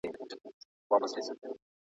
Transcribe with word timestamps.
قانون 0.89 1.07
نظم 1.17 1.35
ټینګوي. 1.41 1.57